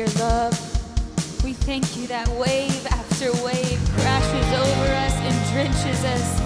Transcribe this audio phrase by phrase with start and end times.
[0.00, 0.54] your love.
[1.44, 6.40] We thank you that wave after wave crashes over us and drenches us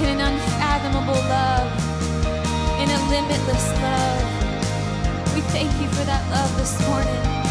[0.00, 1.72] in an unfathomable love,
[2.82, 5.34] in a limitless love.
[5.34, 7.45] We thank you for that love this morning.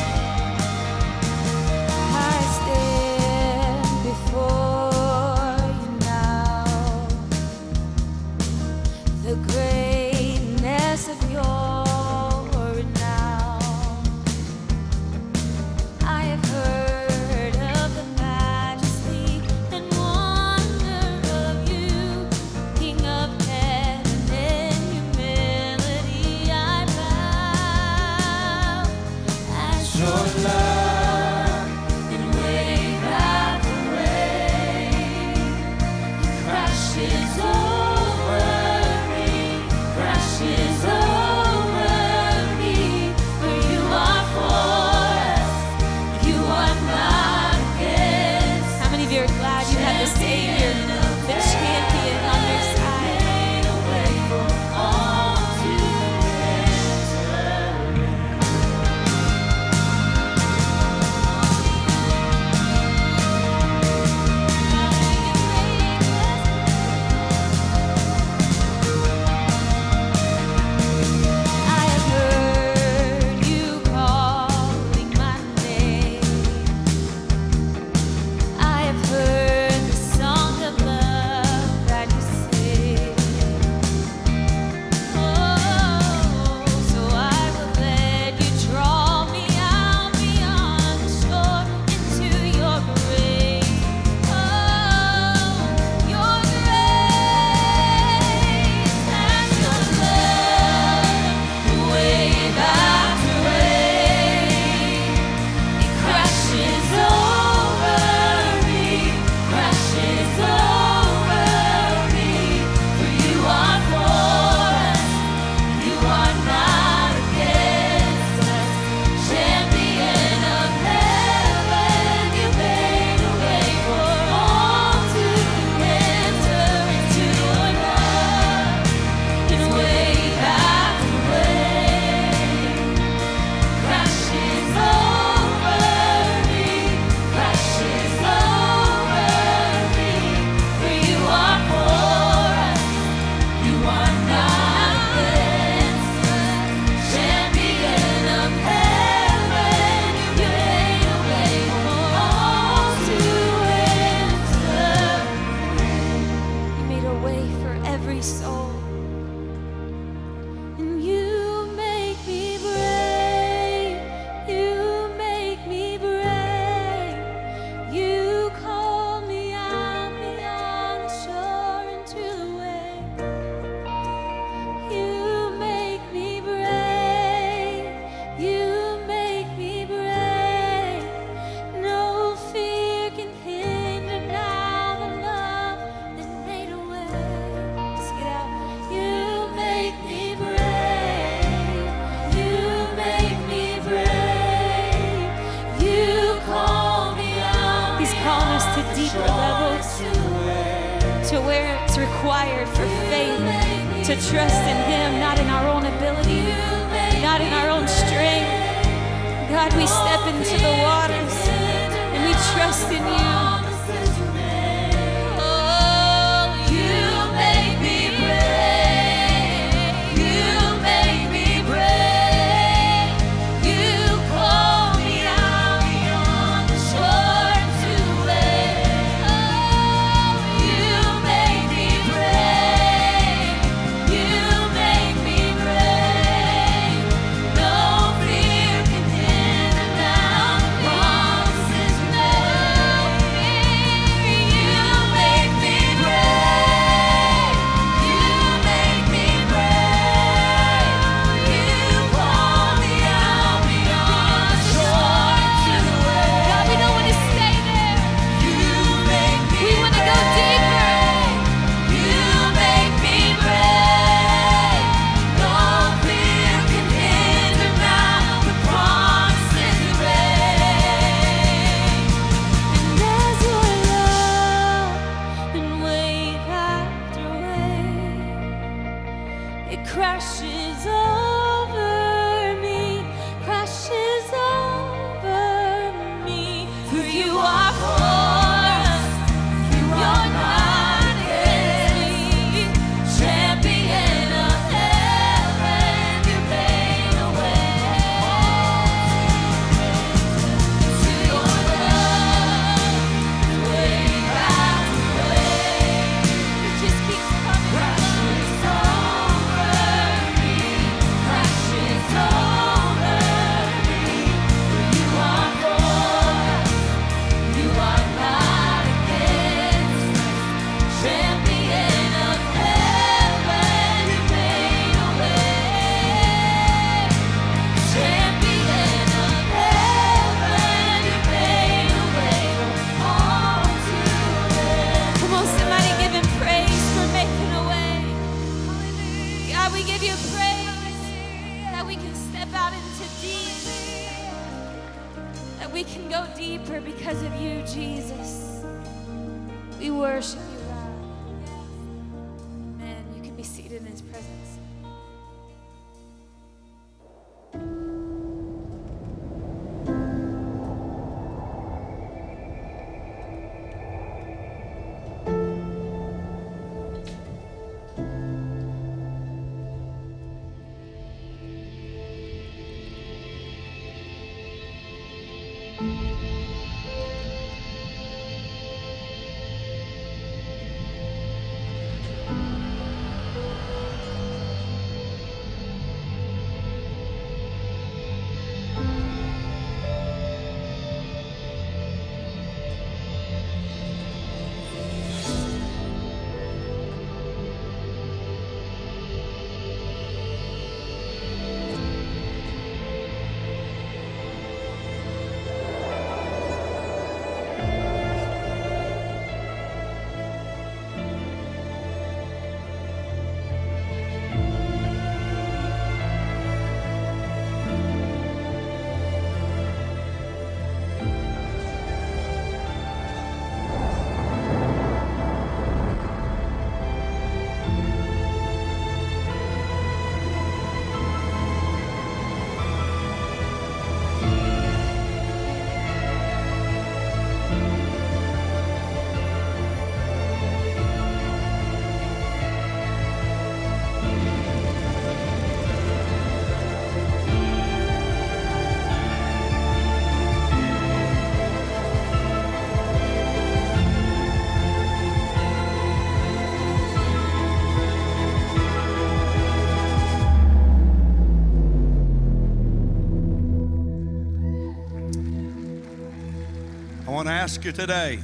[467.35, 468.17] Ask you today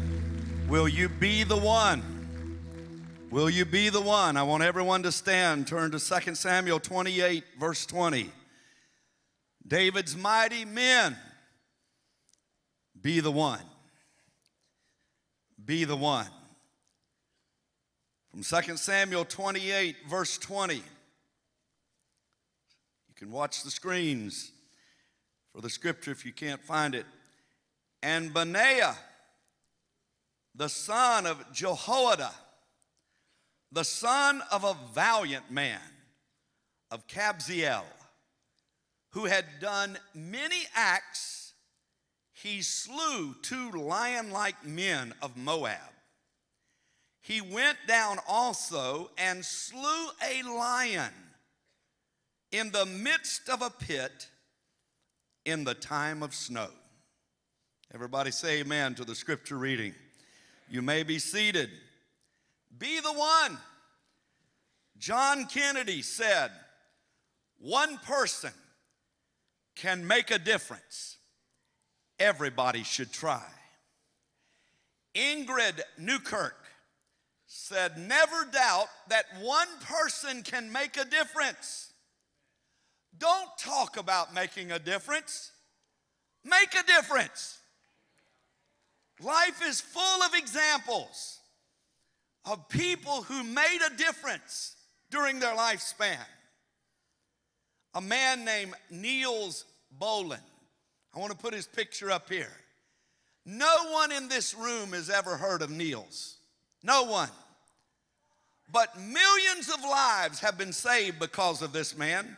[0.69, 2.01] will you be the one?
[3.29, 4.37] Will you be the one?
[4.37, 5.67] I want everyone to stand.
[5.67, 8.29] Turn to 2 Samuel 28, verse 20.
[9.67, 11.17] David's mighty men.
[13.01, 13.59] Be the one.
[15.63, 16.27] Be the one.
[18.29, 20.75] From 2 Samuel 28, verse 20.
[20.75, 20.81] You
[23.17, 24.53] can watch the screens
[25.53, 27.05] for the scripture if you can't find it.
[28.03, 28.95] And Benaiah,
[30.55, 32.31] the son of Jehoiada,
[33.71, 35.79] the son of a valiant man
[36.89, 37.83] of Kabzeel,
[39.11, 41.53] who had done many acts,
[42.33, 45.77] he slew two lion like men of Moab.
[47.21, 51.13] He went down also and slew a lion
[52.51, 54.27] in the midst of a pit
[55.45, 56.69] in the time of snow.
[57.93, 59.93] Everybody say amen to the scripture reading.
[60.69, 61.69] You may be seated.
[62.77, 63.57] Be the one.
[64.97, 66.51] John Kennedy said,
[67.59, 68.53] one person
[69.75, 71.17] can make a difference.
[72.17, 73.43] Everybody should try.
[75.13, 76.55] Ingrid Newkirk
[77.47, 81.91] said, never doubt that one person can make a difference.
[83.17, 85.51] Don't talk about making a difference.
[86.45, 87.57] Make a difference.
[89.21, 91.39] Life is full of examples
[92.45, 94.75] of people who made a difference
[95.09, 96.17] during their lifespan.
[97.93, 99.65] A man named Nils
[99.99, 100.39] Bohlin.
[101.13, 102.51] I want to put his picture up here.
[103.45, 106.37] No one in this room has ever heard of Niels.
[106.83, 107.29] No one.
[108.71, 112.37] But millions of lives have been saved because of this man.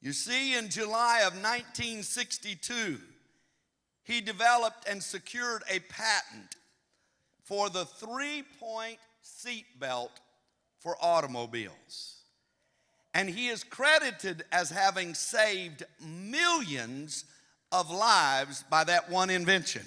[0.00, 2.98] You see, in July of 1962,
[4.04, 6.56] he developed and secured a patent
[7.44, 10.20] for the three point seat belt
[10.80, 12.16] for automobiles.
[13.14, 17.24] And he is credited as having saved millions
[17.70, 19.82] of lives by that one invention.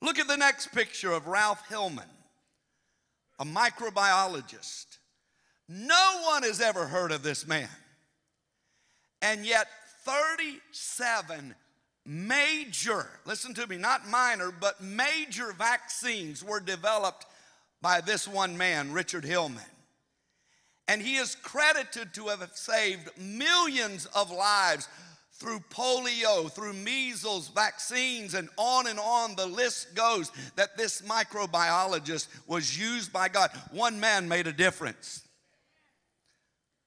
[0.00, 2.02] Look at the next picture of Ralph Hilleman,
[3.38, 4.98] a microbiologist.
[5.68, 7.68] No one has ever heard of this man.
[9.22, 9.66] And yet,
[10.04, 11.54] 37
[12.06, 17.26] major, listen to me, not minor, but major vaccines were developed
[17.80, 19.60] by this one man, Richard Hilleman.
[20.86, 24.88] And he is credited to have saved millions of lives
[25.32, 32.28] through polio, through measles, vaccines, and on and on the list goes that this microbiologist
[32.46, 33.50] was used by God.
[33.72, 35.26] One man made a difference.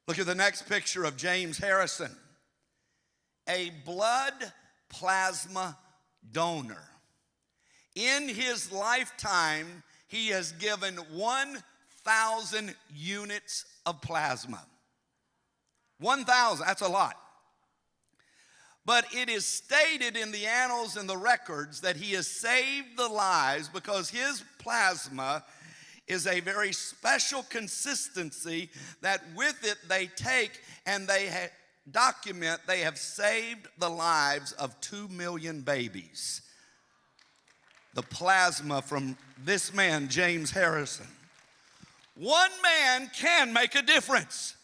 [0.08, 2.16] Look at the next picture of James Harrison
[3.50, 4.34] a blood
[4.89, 5.77] plasma
[6.32, 6.84] donor.
[7.96, 14.63] In his lifetime, he has given 1,000 units of plasma.
[16.00, 17.17] 1,000, that's a lot.
[18.86, 23.10] But it is stated in the annals and the records that he has saved the
[23.10, 25.44] lives because his plasma
[26.08, 28.70] is a very special consistency
[29.01, 31.50] that with it they take and they
[31.91, 36.41] document they have saved the lives of 2 million babies.
[37.94, 41.08] The plasma from this man, James Harrison.
[42.15, 44.56] One man can make a difference.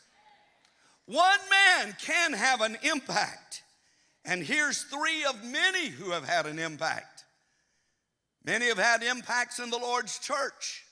[1.06, 3.64] One man can have an impact.
[4.26, 7.26] And here's three of many who have had an impact.
[8.46, 10.86] Many have had impacts in the Lord's church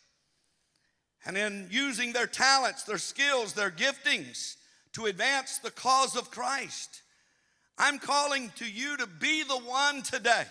[1.26, 4.56] and in using their talents, their skills, their giftings
[4.94, 7.02] to advance the cause of Christ.
[7.78, 10.44] I'm calling to you to be the one today.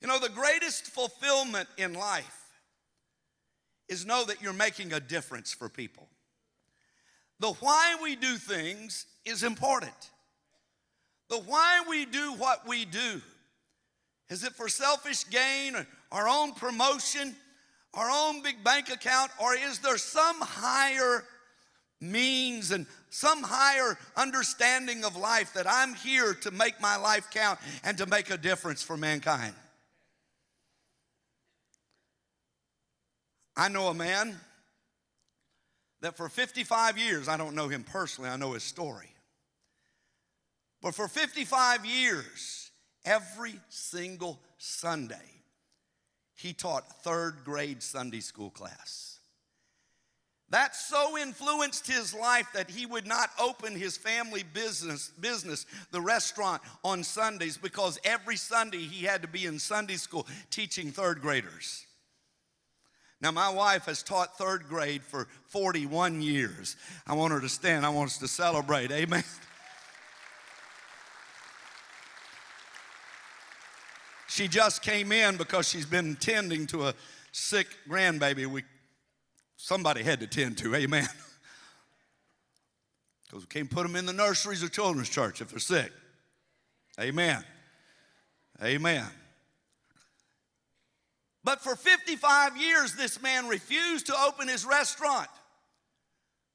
[0.00, 2.60] You know, the greatest fulfillment in life
[3.88, 6.08] is know that you're making a difference for people.
[7.38, 10.10] The why we do things is important.
[11.28, 13.20] The why we do what we do.
[14.28, 17.34] Is it for selfish gain, or our own promotion,
[17.94, 21.24] our own big bank account, or is there some higher
[22.00, 22.86] means and
[23.16, 28.04] some higher understanding of life that I'm here to make my life count and to
[28.04, 29.54] make a difference for mankind?
[33.56, 34.38] I know a man
[36.02, 39.08] that for 55 years, I don't know him personally, I know his story.
[40.82, 42.70] But for 55 years,
[43.06, 45.16] every single Sunday,
[46.34, 49.15] he taught third grade Sunday school class.
[50.50, 56.00] That so influenced his life that he would not open his family business, business, the
[56.00, 61.20] restaurant, on Sundays because every Sunday he had to be in Sunday school teaching third
[61.20, 61.84] graders.
[63.20, 66.76] Now, my wife has taught third grade for 41 years.
[67.06, 67.86] I want her to stand.
[67.86, 68.92] I want us to celebrate.
[68.92, 69.24] Amen.
[74.28, 76.94] She just came in because she's been tending to a
[77.32, 78.46] sick grandbaby.
[78.46, 78.64] We,
[79.56, 81.08] somebody had to tend to, amen.
[83.26, 85.90] Because we can't put them in the nurseries or children's church if they're sick.
[87.00, 87.42] Amen.
[88.62, 89.04] Amen.
[91.42, 95.28] But for 55 years, this man refused to open his restaurant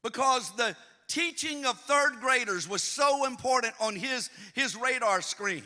[0.03, 0.75] because the
[1.07, 5.63] teaching of third graders was so important on his, his radar screen.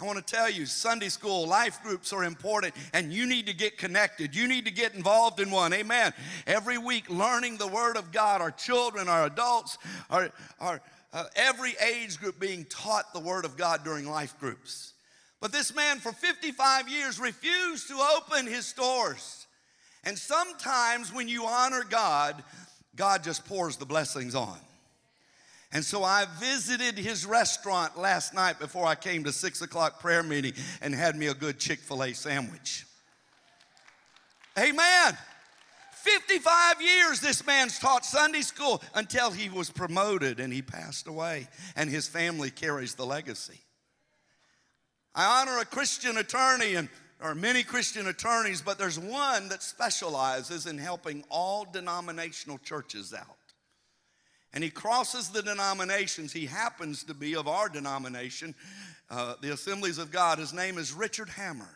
[0.00, 3.54] I want to tell you, Sunday school, life groups are important, and you need to
[3.54, 4.34] get connected.
[4.34, 5.72] You need to get involved in one.
[5.72, 6.12] Amen.
[6.48, 9.78] Every week, learning the Word of God, our children, our adults,
[10.10, 10.80] our, our
[11.12, 14.94] uh, every age group being taught the Word of God during life groups.
[15.40, 19.46] But this man, for 55 years, refused to open his doors.
[20.02, 22.42] And sometimes when you honor God,
[22.96, 24.58] God just pours the blessings on.
[25.74, 30.22] And so I visited his restaurant last night before I came to six o'clock prayer
[30.22, 32.86] meeting and had me a good Chick fil A sandwich.
[34.56, 35.18] Amen.
[35.94, 41.48] 55 years this man's taught Sunday school until he was promoted and he passed away,
[41.74, 43.58] and his family carries the legacy.
[45.12, 46.88] I honor a Christian attorney, and
[47.18, 53.12] there are many Christian attorneys, but there's one that specializes in helping all denominational churches
[53.12, 53.38] out
[54.54, 56.32] and he crosses the denominations.
[56.32, 58.54] He happens to be of our denomination,
[59.10, 60.38] uh, the Assemblies of God.
[60.38, 61.68] His name is Richard Hammer.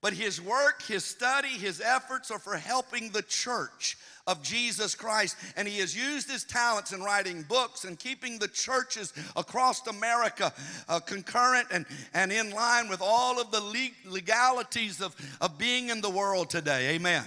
[0.00, 3.96] But his work, his study, his efforts are for helping the church
[4.28, 5.36] of Jesus Christ.
[5.56, 10.52] And he has used his talents in writing books and keeping the churches across America
[10.88, 16.00] uh, concurrent and, and in line with all of the legalities of, of being in
[16.00, 16.94] the world today.
[16.94, 17.24] Amen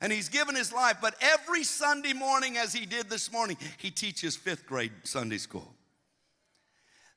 [0.00, 0.98] and he's given his life.
[1.00, 5.72] But every Sunday morning, as he did this morning, he teaches fifth grade Sunday school.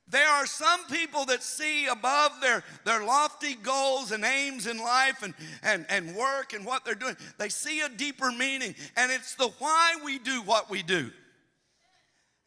[0.08, 5.22] There are some people that see above their, their lofty goals and aims in life
[5.22, 7.16] and, and, and work and what they're doing.
[7.38, 11.10] They see a deeper meaning, and it's the why we do what we do.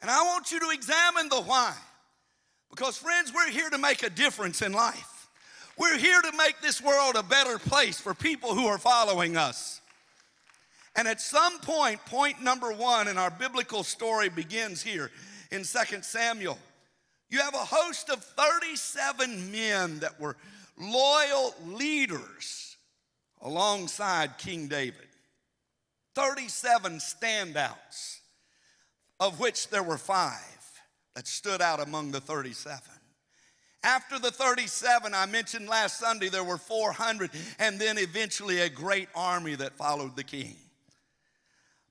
[0.01, 1.73] And I want you to examine the why.
[2.69, 5.29] Because, friends, we're here to make a difference in life.
[5.77, 9.79] We're here to make this world a better place for people who are following us.
[10.95, 15.11] And at some point, point number one in our biblical story begins here
[15.51, 16.59] in 2 Samuel.
[17.29, 20.37] You have a host of 37 men that were
[20.79, 22.77] loyal leaders
[23.41, 25.07] alongside King David.
[26.15, 28.19] 37 standouts,
[29.19, 30.39] of which there were five
[31.15, 32.79] that stood out among the 37.
[33.83, 39.09] After the 37, I mentioned last Sunday, there were 400, and then eventually a great
[39.13, 40.55] army that followed the king.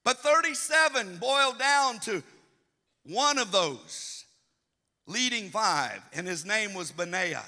[0.04, 2.23] But 37 boiled down to
[3.04, 4.25] one of those
[5.06, 7.44] leading five, and his name was Benaiah.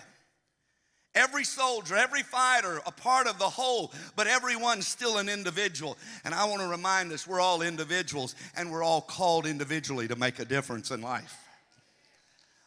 [1.14, 5.96] Every soldier, every fighter, a part of the whole, but everyone's still an individual.
[6.24, 10.16] And I want to remind us we're all individuals and we're all called individually to
[10.16, 11.36] make a difference in life.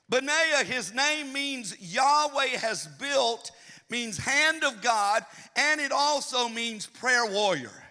[0.10, 3.52] Benaiah, his name means Yahweh has built,
[3.90, 5.26] means hand of God,
[5.58, 7.84] and it also means prayer warrior.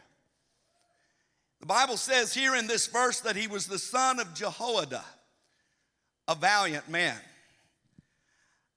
[1.66, 5.02] The Bible says here in this verse that he was the son of Jehoiada,
[6.28, 7.16] a valiant man.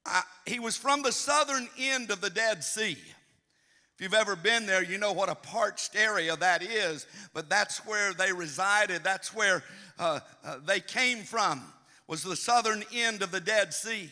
[0.08, 2.98] I, he was from the southern end of the Dead Sea.
[2.98, 7.86] If you've ever been there, you know what a parched area that is, but that's
[7.86, 9.04] where they resided.
[9.04, 9.64] That's where
[10.00, 11.62] uh, uh, they came from,
[12.08, 14.10] was the southern end of the Dead Sea.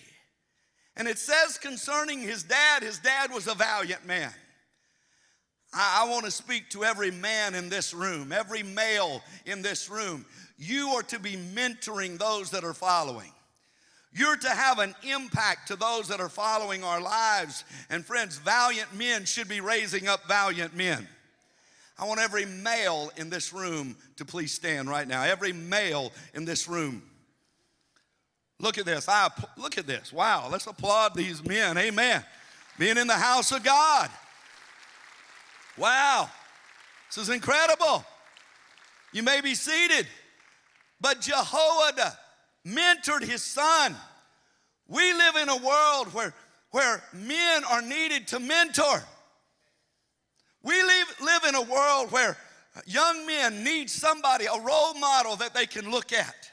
[0.95, 4.31] And it says concerning his dad, his dad was a valiant man.
[5.77, 9.89] I, I want to speak to every man in this room, every male in this
[9.89, 10.25] room.
[10.57, 13.31] You are to be mentoring those that are following.
[14.11, 17.63] You're to have an impact to those that are following our lives.
[17.91, 21.07] And friends, valiant men should be raising up valiant men.
[21.99, 25.23] I want every male in this room to please stand right now.
[25.23, 27.03] Every male in this room.
[28.59, 29.07] Look at this.
[29.07, 30.11] I look at this.
[30.11, 31.77] Wow, let's applaud these men.
[31.77, 32.23] Amen.
[32.79, 34.09] Being in the house of God.
[35.77, 36.29] Wow.
[37.09, 38.03] This is incredible.
[39.13, 40.07] You may be seated.
[40.99, 42.17] But Jehoiada
[42.65, 43.95] mentored his son.
[44.87, 46.33] We live in a world where,
[46.71, 49.03] where men are needed to mentor.
[50.63, 52.35] We live, live in a world where
[52.85, 56.51] young men need somebody, a role model that they can look at.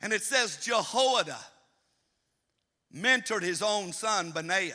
[0.00, 1.38] And it says Jehoiada
[2.94, 4.74] mentored his own son, Benaiah.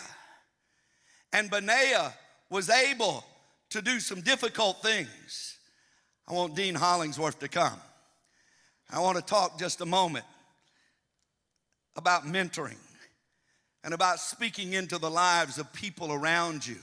[1.31, 2.13] And Benaiah
[2.49, 3.23] was able
[3.71, 5.57] to do some difficult things.
[6.27, 7.79] I want Dean Hollingsworth to come.
[8.89, 10.25] I want to talk just a moment
[11.95, 12.77] about mentoring
[13.83, 16.77] and about speaking into the lives of people around you.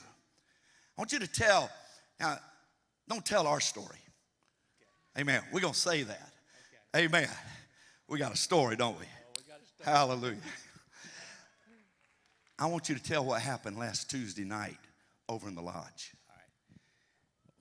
[0.96, 1.70] I want you to tell,
[2.18, 2.38] now,
[3.08, 3.98] don't tell our story.
[5.18, 5.42] Amen.
[5.52, 6.32] We're going to say that.
[6.96, 7.28] Amen.
[8.08, 9.06] We got a story, don't we?
[9.84, 10.36] Hallelujah.
[12.58, 14.78] I want you to tell what happened last Tuesday night
[15.28, 16.12] over in the lodge.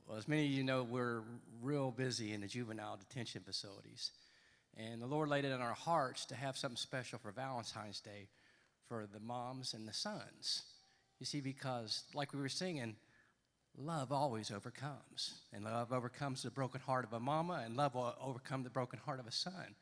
[0.08, 1.22] Well, as many of you know, we're
[1.62, 4.12] real busy in the juvenile detention facilities.
[4.78, 8.30] And the Lord laid it in our hearts to have something special for Valentine's Day
[8.88, 10.64] for the moms and the sons.
[11.20, 12.96] You see, because like we were singing,
[13.78, 15.42] love always overcomes.
[15.52, 19.00] And love overcomes the broken heart of a mama, and love will overcome the broken
[19.00, 19.76] heart of a son.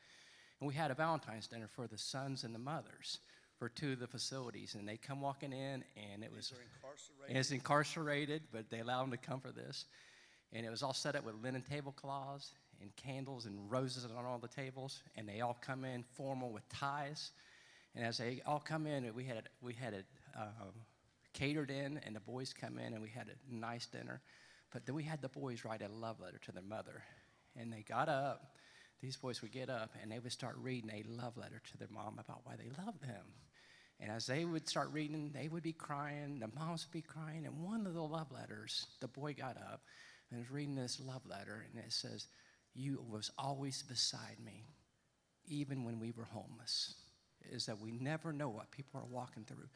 [0.60, 3.20] And we had a Valentine's dinner for the sons and the mothers
[3.60, 4.74] for two of the facilities.
[4.74, 7.30] And they come walking in, and it was incarcerated.
[7.30, 9.86] And it's incarcerated, but they allowed them to come for this.
[10.54, 14.38] And it was all set up with linen tablecloths and candles and roses on all
[14.38, 17.32] the tables, and they all come in formal with ties.
[17.96, 20.06] And as they all come in, we had we had it
[20.38, 20.72] uh,
[21.34, 24.22] catered in, and the boys come in, and we had a nice dinner.
[24.72, 27.04] But then we had the boys write a love letter to their mother,
[27.56, 28.56] and they got up.
[29.02, 31.90] These boys would get up, and they would start reading a love letter to their
[31.92, 33.26] mom about why they love them.
[34.00, 37.46] And as they would start reading, they would be crying, the moms would be crying,
[37.46, 39.82] and one of the love letters, the boy got up
[40.30, 42.28] and I was reading this love letter, and it says,
[42.74, 44.66] you was always beside me,
[45.48, 46.96] even when we were homeless.
[47.52, 49.70] Is that we never know what people are walking through.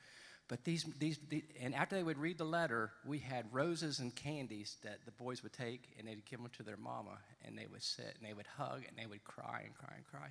[0.48, 1.20] But these, these,
[1.62, 5.44] and after they would read the letter, we had roses and candies that the boys
[5.44, 8.34] would take and they'd give them to their mama and they would sit and they
[8.34, 10.30] would hug and they would cry and cry and cry.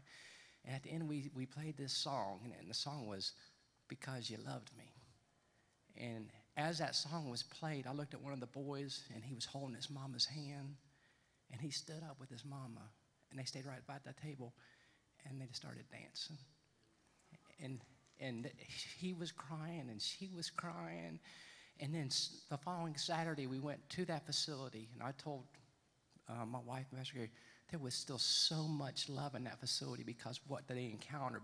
[0.65, 3.33] And at the end, we, we played this song, and the song was
[3.87, 4.93] Because You Loved Me.
[5.97, 9.35] And as that song was played, I looked at one of the boys and he
[9.35, 10.75] was holding his mama's hand
[11.53, 12.91] and he stood up with his mama,
[13.31, 14.53] and they stayed right by the table,
[15.25, 16.37] and they just started dancing.
[17.63, 17.81] And,
[18.21, 18.51] and
[18.99, 21.19] he was crying, and she was crying.
[21.81, 22.11] And then
[22.51, 25.45] the following Saturday, we went to that facility, and I told
[26.29, 27.31] uh, my wife, Pastor Gary,
[27.71, 31.43] there was still so much love in that facility because what they encountered,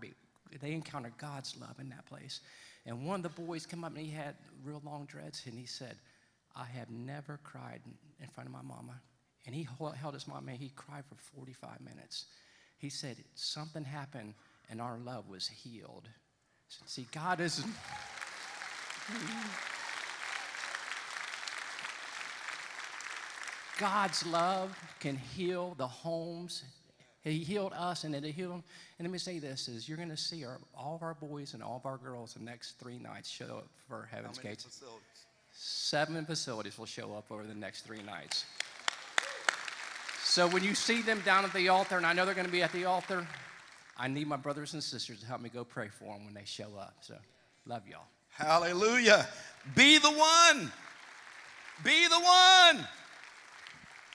[0.61, 2.41] they encountered God's love in that place.
[2.85, 5.65] And one of the boys came up and he had real long dreads, and he
[5.65, 5.95] said,
[6.55, 7.81] I have never cried
[8.21, 9.01] in front of my mama
[9.45, 9.67] and he
[9.99, 12.25] held his mom and he cried for 45 minutes.
[12.77, 14.33] He said, Something happened
[14.69, 16.09] and our love was healed.
[16.85, 17.63] See, God is.
[23.77, 26.63] God's love can heal the homes
[27.25, 28.51] He healed us, and it healed.
[28.51, 28.63] Them.
[28.99, 31.55] And let me say this: is you're going to see our, all of our boys
[31.55, 34.63] and all of our girls the next three nights show up for Heaven's Gates.
[34.63, 35.01] facilities?
[35.51, 38.45] Seven facilities will show up over the next three nights.
[40.23, 42.51] So when you see them down at the altar, and I know they're going to
[42.51, 43.25] be at the altar,
[43.97, 46.45] I need my brothers and sisters to help me go pray for them when they
[46.45, 46.95] show up.
[47.01, 47.15] So,
[47.65, 48.03] love y'all.
[48.29, 49.27] Hallelujah.
[49.75, 50.71] Be the one.
[51.83, 52.85] Be the one.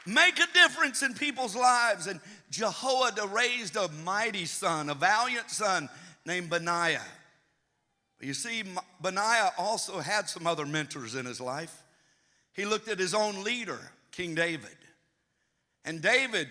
[0.07, 2.07] Make a difference in people's lives.
[2.07, 5.89] And Jehoiada raised a mighty son, a valiant son
[6.25, 7.05] named Benaiah.
[8.21, 8.65] You see,
[9.01, 11.83] Benaiah also had some other mentors in his life.
[12.53, 13.79] He looked at his own leader,
[14.13, 14.77] King David.
[15.85, 16.49] And David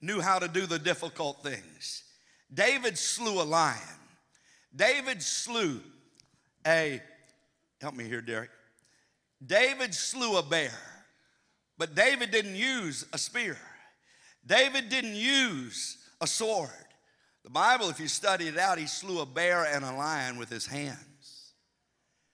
[0.00, 2.04] knew how to do the difficult things.
[2.52, 3.78] David slew a lion.
[4.74, 5.80] David slew
[6.66, 7.02] a,
[7.80, 8.50] help me here, Derek.
[9.44, 10.78] David slew a bear,
[11.78, 13.56] but David didn't use a spear.
[14.44, 16.70] David didn't use a sword.
[17.44, 20.50] The Bible, if you study it out, he slew a bear and a lion with
[20.50, 21.52] his hands.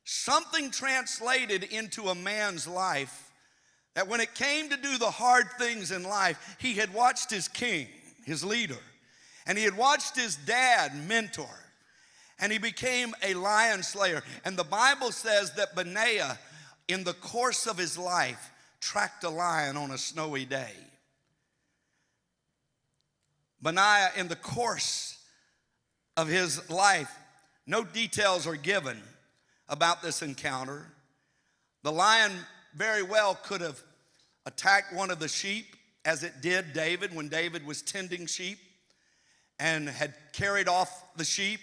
[0.04, 3.30] Something translated into a man's life
[3.94, 7.48] that when it came to do the hard things in life, he had watched his
[7.48, 7.86] king,
[8.24, 8.78] his leader,
[9.46, 11.48] and he had watched his dad mentor,
[12.40, 14.22] and he became a lion slayer.
[14.44, 16.38] And the Bible says that Benaiah,
[16.88, 18.50] in the course of his life,
[18.84, 20.74] tracked a lion on a snowy day.
[23.62, 25.18] Benaiah, in the course
[26.18, 27.10] of his life,
[27.66, 29.00] no details are given
[29.70, 30.86] about this encounter.
[31.82, 32.32] The lion
[32.74, 33.80] very well could have
[34.44, 35.64] attacked one of the sheep,
[36.04, 38.58] as it did David when David was tending sheep
[39.58, 41.60] and had carried off the sheep,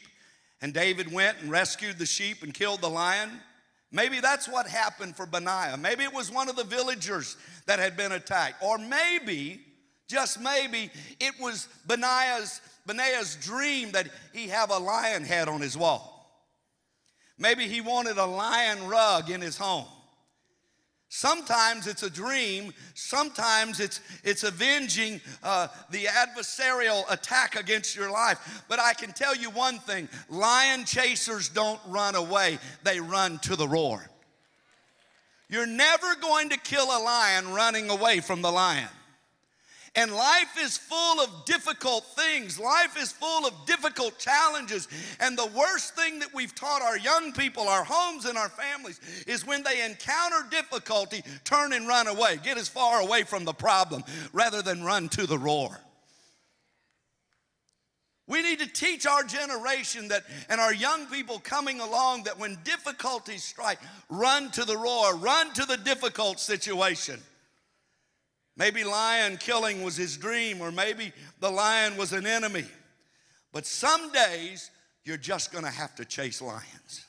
[0.60, 3.30] and David went and rescued the sheep and killed the lion.
[3.92, 5.78] Maybe that's what happened for Benaiah.
[5.78, 8.64] Maybe it was one of the villagers that had been attacked.
[8.64, 9.60] Or maybe,
[10.08, 15.78] just maybe, it was Benaiah's, Benaiah's dream that he have a lion head on his
[15.78, 16.48] wall.
[17.38, 19.88] Maybe he wanted a lion rug in his home.
[21.14, 22.72] Sometimes it's a dream.
[22.94, 28.64] Sometimes it's, it's avenging uh, the adversarial attack against your life.
[28.70, 33.58] But I can tell you one thing lion chasers don't run away, they run to
[33.58, 34.10] the roar.
[35.50, 38.88] You're never going to kill a lion running away from the lion.
[39.96, 42.58] And life is full of difficult things.
[42.58, 44.88] Life is full of difficult challenges.
[45.20, 49.02] And the worst thing that we've taught our young people, our homes, and our families
[49.28, 52.40] is when they encounter difficulty, turn and run away.
[52.42, 55.78] Get as far away from the problem rather than run to the roar.
[58.28, 62.58] We need to teach our generation that, and our young people coming along, that when
[62.64, 67.20] difficulties strike, run to the roar, run to the difficult situation.
[68.58, 72.66] Maybe lion killing was his dream, or maybe the lion was an enemy.
[73.54, 74.70] But some days,
[75.04, 77.06] you're just gonna have to chase lions.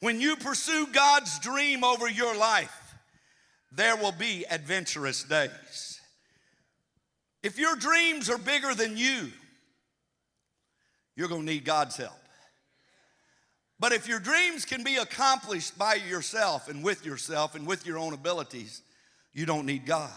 [0.00, 2.94] When you pursue God's dream over your life,
[3.70, 6.00] there will be adventurous days.
[7.42, 9.30] If your dreams are bigger than you,
[11.16, 12.12] you're gonna need God's help.
[13.78, 17.98] But if your dreams can be accomplished by yourself and with yourself and with your
[17.98, 18.82] own abilities,
[19.32, 20.10] you don't need God.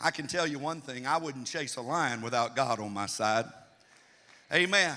[0.00, 3.06] I can tell you one thing I wouldn't chase a lion without God on my
[3.06, 3.46] side.
[4.52, 4.96] Amen.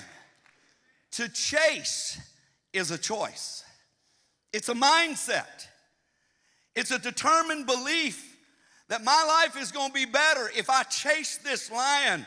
[1.12, 2.18] To chase
[2.72, 3.64] is a choice,
[4.52, 5.66] it's a mindset,
[6.74, 8.36] it's a determined belief
[8.88, 12.26] that my life is going to be better if I chase this lion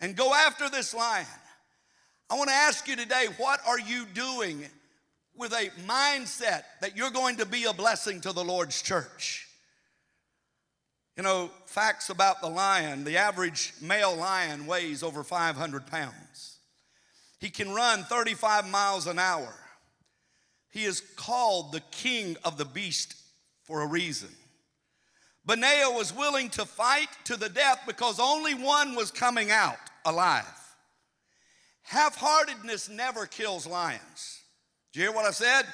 [0.00, 1.26] and go after this lion.
[2.30, 4.64] I want to ask you today what are you doing
[5.36, 9.43] with a mindset that you're going to be a blessing to the Lord's church?
[11.16, 16.58] You know, facts about the lion the average male lion weighs over 500 pounds.
[17.38, 19.54] He can run 35 miles an hour.
[20.70, 23.14] He is called the king of the beast
[23.62, 24.30] for a reason.
[25.46, 30.46] Benaiah was willing to fight to the death because only one was coming out alive.
[31.82, 34.40] Half heartedness never kills lions.
[34.92, 35.66] Did you hear what I said?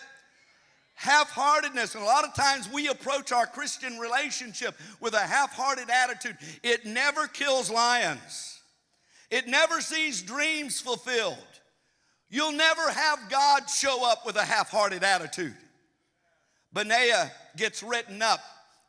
[1.01, 1.95] Half heartedness.
[1.95, 6.37] And a lot of times we approach our Christian relationship with a half hearted attitude.
[6.63, 8.61] It never kills lions,
[9.31, 11.39] it never sees dreams fulfilled.
[12.33, 15.57] You'll never have God show up with a half hearted attitude.
[16.73, 18.39] Benaiah gets written up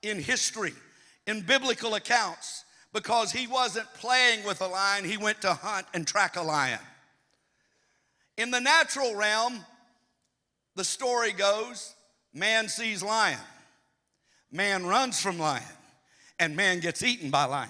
[0.04, 0.74] in history,
[1.26, 6.06] in biblical accounts, because he wasn't playing with a lion, he went to hunt and
[6.06, 6.78] track a lion.
[8.38, 9.66] In the natural realm,
[10.76, 11.96] the story goes
[12.34, 13.40] man sees lion,
[14.52, 15.64] man runs from lion,
[16.40, 17.70] and man gets eaten by lion.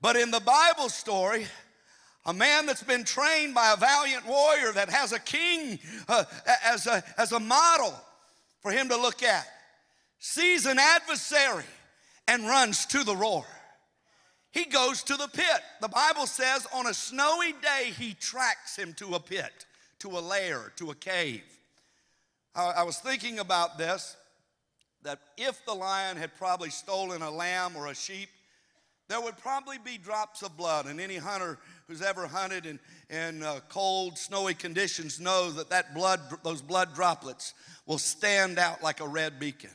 [0.00, 1.46] But in the Bible story,
[2.26, 6.24] a man that's been trained by a valiant warrior that has a king uh,
[6.64, 7.94] as, a, as a model
[8.60, 9.46] for him to look at
[10.18, 11.64] sees an adversary
[12.28, 13.44] and runs to the roar.
[14.52, 15.60] He goes to the pit.
[15.80, 19.66] The Bible says on a snowy day, he tracks him to a pit,
[20.00, 21.44] to a lair, to a cave.
[22.54, 24.16] I, was thinking about this
[25.02, 28.28] that if the lion had probably stolen a lamb or a sheep,
[29.08, 30.86] there would probably be drops of blood.
[30.86, 31.58] And any hunter
[31.88, 36.94] who's ever hunted in, in uh, cold, snowy conditions knows that, that blood, those blood
[36.94, 37.54] droplets
[37.86, 39.70] will stand out like a red beacon.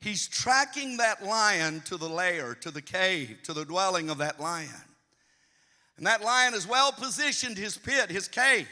[0.00, 4.40] He's tracking that lion to the lair, to the cave, to the dwelling of that
[4.40, 4.68] lion.
[5.96, 8.68] And that lion has well positioned his pit, his cave.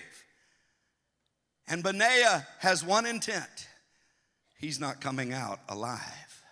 [1.70, 3.68] And Benaiah has one intent
[4.58, 6.44] he's not coming out alive.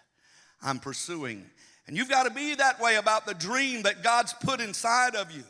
[0.62, 1.44] I'm pursuing.
[1.86, 5.30] And you've got to be that way about the dream that God's put inside of
[5.30, 5.44] you.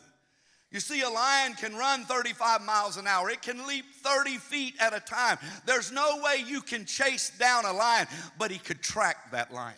[0.71, 3.29] You see, a lion can run 35 miles an hour.
[3.29, 5.37] It can leap 30 feet at a time.
[5.65, 9.75] There's no way you can chase down a lion, but he could track that lion.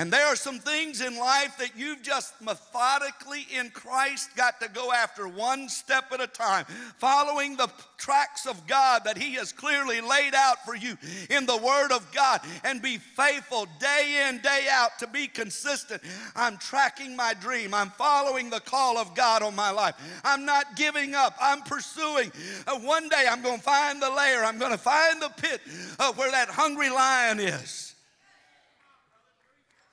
[0.00, 4.68] And there are some things in life that you've just methodically in Christ got to
[4.70, 6.64] go after one step at a time,
[6.96, 10.96] following the tracks of God that He has clearly laid out for you
[11.28, 16.00] in the Word of God, and be faithful day in, day out to be consistent.
[16.34, 19.96] I'm tracking my dream, I'm following the call of God on my life.
[20.24, 22.32] I'm not giving up, I'm pursuing.
[22.66, 25.60] Uh, one day I'm going to find the lair, I'm going to find the pit
[25.98, 27.89] uh, where that hungry lion is.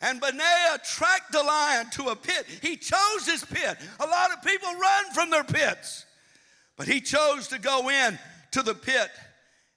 [0.01, 2.45] And Benaiah tracked the lion to a pit.
[2.61, 3.77] He chose his pit.
[3.99, 6.05] A lot of people run from their pits,
[6.75, 8.19] but he chose to go in
[8.51, 9.09] to the pit.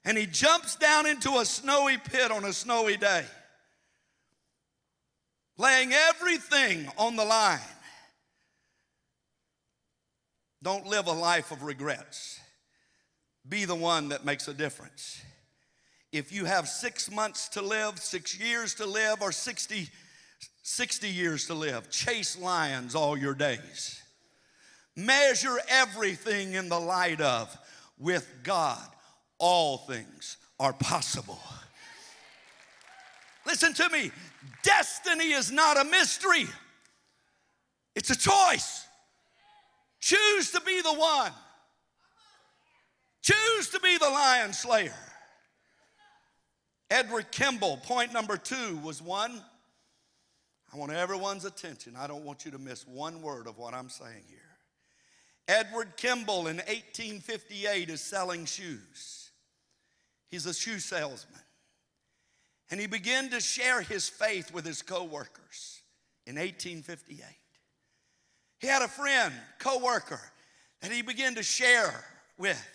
[0.05, 3.25] And he jumps down into a snowy pit on a snowy day,
[5.57, 7.59] laying everything on the line.
[10.63, 12.39] Don't live a life of regrets.
[13.47, 15.21] Be the one that makes a difference.
[16.11, 19.89] If you have six months to live, six years to live, or 60
[20.63, 21.89] 60 years to live.
[21.89, 24.01] Chase lions all your days.
[24.95, 27.55] Measure everything in the light of
[27.97, 28.81] with God,
[29.37, 31.39] all things are possible.
[33.45, 34.11] Listen to me
[34.63, 36.45] destiny is not a mystery,
[37.95, 38.85] it's a choice.
[39.99, 41.31] Choose to be the one,
[43.21, 44.93] choose to be the lion slayer.
[46.89, 49.41] Edward Kimball, point number two, was one
[50.73, 51.95] I want everyone's attention.
[51.97, 54.39] I don't want you to miss one word of what I'm saying here.
[55.47, 59.31] Edward Kimball in 1858 is selling shoes.
[60.29, 61.41] He's a shoe salesman.
[62.69, 65.81] And he began to share his faith with his coworkers
[66.25, 67.19] in 1858.
[68.59, 70.21] He had a friend, coworker,
[70.81, 72.05] that he began to share
[72.37, 72.65] with.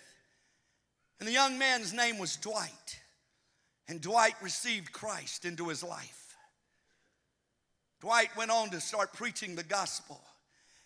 [1.19, 2.99] And the young man's name was Dwight.
[3.87, 6.26] And Dwight received Christ into his life.
[7.99, 10.21] Dwight went on to start preaching the gospel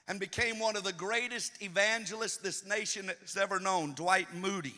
[0.07, 4.75] and became one of the greatest evangelists this nation has ever known, Dwight Moody.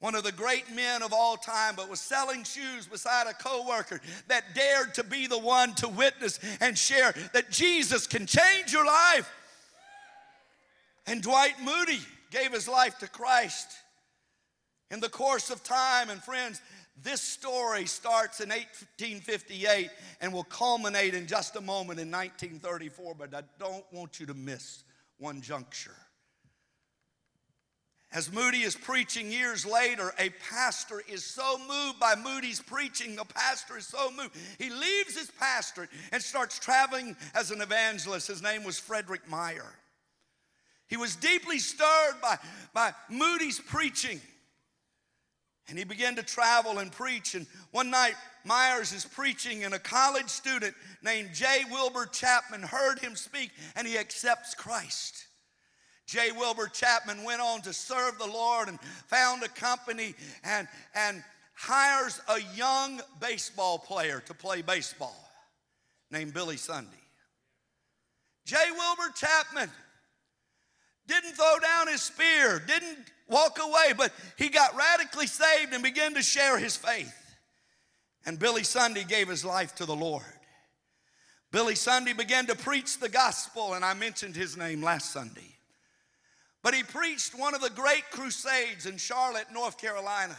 [0.00, 4.00] One of the great men of all time, but was selling shoes beside a coworker
[4.28, 8.84] that dared to be the one to witness and share that Jesus can change your
[8.84, 9.32] life.
[11.06, 12.00] And Dwight Moody
[12.30, 13.68] gave his life to Christ.
[14.90, 16.60] In the course of time, and friends,
[17.02, 23.34] this story starts in 1858 and will culminate in just a moment in 1934, but
[23.34, 24.84] I don't want you to miss
[25.18, 25.96] one juncture.
[28.12, 33.16] As Moody is preaching years later, a pastor is so moved by Moody's preaching.
[33.16, 34.36] The pastor is so moved.
[34.56, 38.28] He leaves his pastorate and starts traveling as an evangelist.
[38.28, 39.66] His name was Frederick Meyer.
[40.86, 42.38] He was deeply stirred by,
[42.72, 44.20] by Moody's preaching.
[45.68, 47.34] And he began to travel and preach.
[47.34, 51.64] And one night, Myers is preaching, and a college student named J.
[51.70, 55.26] Wilbur Chapman heard him speak, and he accepts Christ.
[56.06, 56.32] J.
[56.32, 61.24] Wilbur Chapman went on to serve the Lord and found a company and, and
[61.54, 65.16] hires a young baseball player to play baseball
[66.10, 66.90] named Billy Sunday.
[68.44, 68.56] J.
[68.70, 69.70] Wilbur Chapman
[71.06, 76.14] didn't throw down his spear, didn't walk away, but he got radically saved and began
[76.14, 77.14] to share his faith.
[78.26, 80.24] And Billy Sunday gave his life to the Lord.
[81.50, 85.56] Billy Sunday began to preach the gospel, and I mentioned his name last Sunday.
[86.62, 90.36] But he preached one of the great crusades in Charlotte, North Carolina.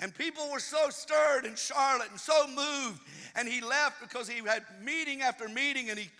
[0.00, 3.00] And people were so stirred in Charlotte and so moved.
[3.34, 6.10] And he left because he had meeting after meeting and he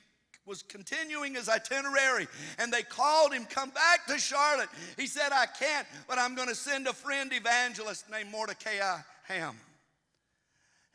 [0.47, 2.27] was continuing his itinerary
[2.59, 6.49] and they called him come back to charlotte he said i can't but i'm going
[6.49, 9.57] to send a friend evangelist named mordecai ham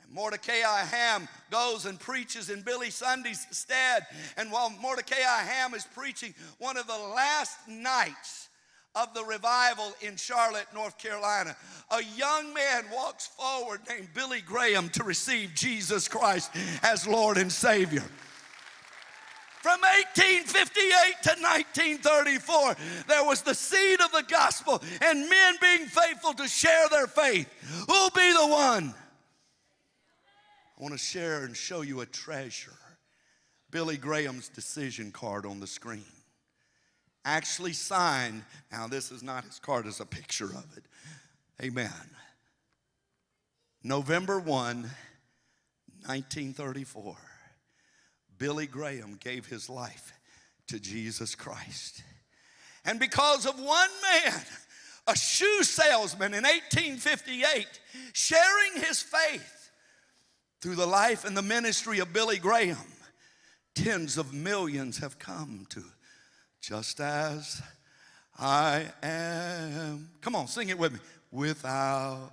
[0.03, 4.05] and mordecai ham goes and preaches in billy sunday's stead
[4.38, 8.49] and while mordecai ham is preaching one of the last nights
[8.95, 11.55] of the revival in Charlotte, North Carolina.
[11.91, 17.51] A young man walks forward named Billy Graham to receive Jesus Christ as Lord and
[17.51, 18.03] Savior.
[19.62, 22.76] From 1858 to 1934,
[23.08, 27.48] there was the seed of the gospel and men being faithful to share their faith.
[27.88, 28.93] Who'll be the one?
[30.78, 32.72] I want to share and show you a treasure.
[33.69, 36.06] Billy Graham's decision card on the screen.
[37.26, 38.43] Actually signed.
[38.72, 40.86] Now, this is not his card, it's a picture of it.
[41.62, 41.91] Amen.
[43.84, 44.89] November 1,
[46.06, 47.17] 1934.
[48.39, 50.13] Billy Graham gave his life
[50.67, 52.04] to Jesus Christ.
[52.86, 54.41] And because of one man,
[55.08, 57.67] a shoe salesman in 1858,
[58.13, 59.69] sharing his faith
[60.62, 62.78] through the life and the ministry of Billy Graham,
[63.75, 65.84] tens of millions have come to
[66.62, 67.62] just as
[68.38, 70.10] I am.
[70.21, 70.99] Come on, sing it with me.
[71.32, 72.32] Without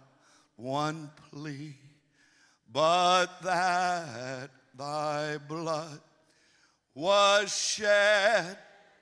[0.57, 1.75] one plea,
[2.73, 6.01] but that thy blood
[6.95, 8.59] was shed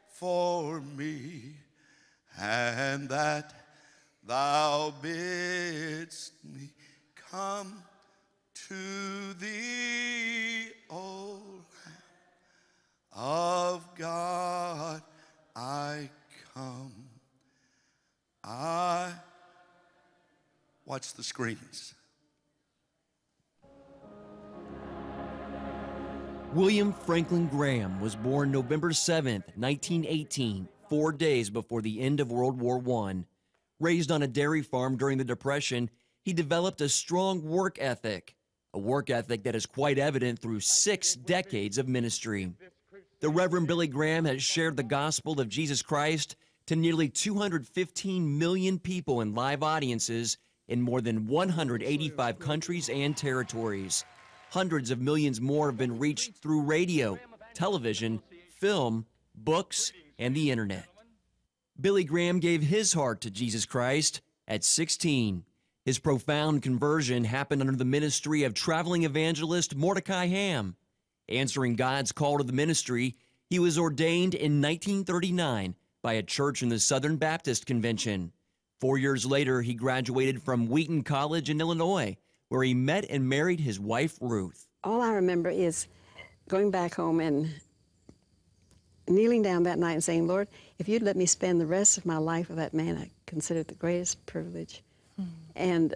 [0.09, 1.55] for me,
[2.39, 3.53] and that
[4.27, 6.71] thou bidst me
[7.31, 7.83] come
[8.69, 11.95] to thee, O Lamb
[13.17, 15.03] of God,
[15.55, 16.11] I
[16.55, 16.93] come.
[18.43, 19.13] I
[20.85, 21.95] watch the screens.
[26.55, 32.61] William Franklin Graham was born November 7, 1918, four days before the end of World
[32.61, 33.25] War I.
[33.81, 35.91] Raised on a dairy farm during the Depression,
[36.23, 38.37] he developed a strong work ethic,
[38.73, 42.53] a work ethic that is quite evident through six decades of ministry.
[43.19, 46.37] The Reverend Billy Graham has shared the gospel of Jesus Christ
[46.67, 50.39] to nearly 215 million people in live audiences
[50.69, 54.05] in more than 185 countries and territories.
[54.55, 57.19] Hundreds of millions more have been reached through radio,
[57.55, 58.23] television,
[58.61, 60.87] film, books, and the internet.
[61.81, 65.43] Billy Graham gave his heart to Jesus Christ at 16.
[65.85, 70.77] His profound conversion happened under the ministry of traveling evangelist Mordecai Ham.
[71.29, 73.17] Answering God's call to the ministry,
[73.51, 78.31] he was ordained in 1939 by a church in the Southern Baptist Convention.
[78.79, 82.17] Four years later, he graduated from Wheaton College in Illinois
[82.55, 84.69] where he met and married his wife, Ruth.
[84.85, 85.89] All I remember is
[86.49, 87.53] going back home and
[89.09, 90.47] kneeling down that night and saying, Lord,
[90.79, 93.61] if you'd let me spend the rest of my life with that man, I consider
[93.61, 94.85] it the greatest privilege.
[95.21, 95.27] Mm.
[95.57, 95.95] And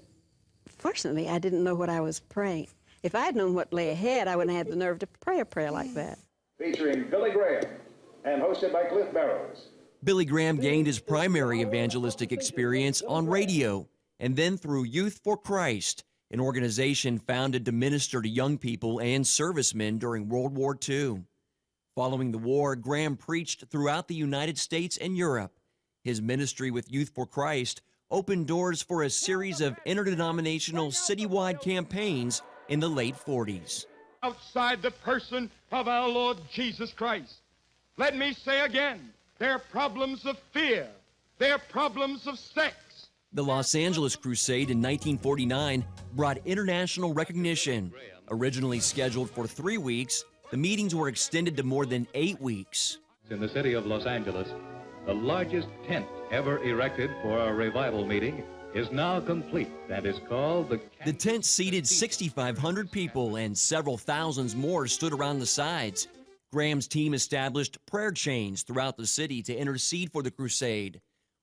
[0.66, 2.66] fortunately, I didn't know what I was praying.
[3.04, 5.38] If I had known what lay ahead, I wouldn't have had the nerve to pray
[5.38, 6.18] a prayer like that.
[6.58, 7.66] Featuring Billy Graham
[8.24, 9.68] and hosted by Cliff Barrows.
[10.02, 13.88] Billy Graham gained his primary evangelistic experience on radio
[14.20, 19.26] and then through Youth for Christ, an organization founded to minister to young people and
[19.26, 21.22] servicemen during World War II.
[21.94, 25.58] Following the war, Graham preached throughout the United States and Europe.
[26.04, 32.42] His ministry with Youth for Christ opened doors for a series of interdenominational citywide campaigns
[32.68, 33.86] in the late 40s.
[34.22, 37.36] Outside the person of our Lord Jesus Christ.
[37.96, 40.88] Let me say again, there are problems of fear,
[41.38, 42.76] there are problems of sex,
[43.32, 47.92] the Los Angeles Crusade in 1949 brought international recognition.
[48.30, 52.98] Originally scheduled for three weeks, the meetings were extended to more than eight weeks.
[53.30, 54.48] In the city of Los Angeles,
[55.06, 58.42] the largest tent ever erected for a revival meeting
[58.74, 60.80] is now complete and is called the.
[61.04, 66.08] The tent seated 6,500 people and several thousands more stood around the sides.
[66.50, 71.00] Graham's team established prayer chains throughout the city to intercede for the crusade.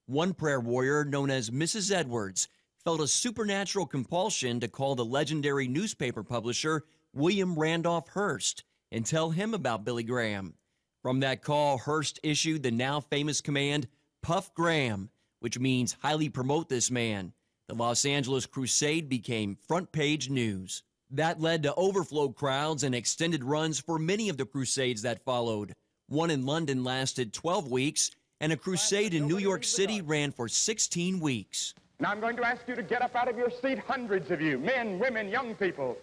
[0.07, 1.91] One prayer warrior, known as Mrs.
[1.91, 2.47] Edwards,
[2.83, 9.31] felt a supernatural compulsion to call the legendary newspaper publisher William Randolph Hearst and tell
[9.31, 10.53] him about Billy Graham.
[11.01, 13.87] From that call, Hearst issued the now famous command,
[14.21, 17.33] Puff Graham, which means highly promote this man.
[17.67, 20.83] The Los Angeles Crusade became front page news.
[21.09, 25.73] That led to overflow crowds and extended runs for many of the crusades that followed.
[26.07, 28.11] One in London lasted 12 weeks,
[28.41, 31.73] and a crusade in New York City ran for 16 weeks.
[31.99, 34.41] Now I'm going to ask you to get up out of your seat, hundreds of
[34.41, 35.97] you, men, women, young people.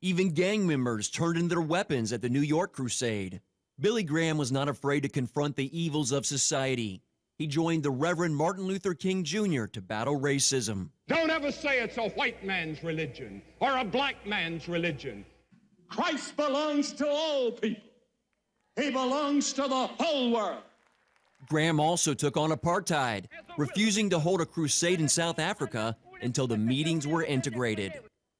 [0.00, 3.40] Even gang members turned in their weapons at the New York crusade.
[3.78, 7.02] Billy Graham was not afraid to confront the evils of society.
[7.36, 9.64] He joined the Reverend Martin Luther King Jr.
[9.66, 10.90] to battle racism.
[11.08, 15.24] Don't ever say it's a white man's religion or a black man's religion.
[15.88, 17.82] Christ belongs to all people.
[18.76, 20.62] He belongs to the whole world.
[21.46, 23.26] Graham also took on apartheid,
[23.58, 27.92] refusing to hold a crusade in South Africa until the meetings were integrated.